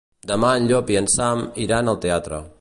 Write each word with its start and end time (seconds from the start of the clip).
Demà 0.29 0.53
en 0.61 0.65
Llop 0.71 0.89
i 0.93 0.97
en 1.03 1.11
Sam 1.17 1.45
iran 1.67 1.93
al 1.95 2.01
teatre. 2.07 2.43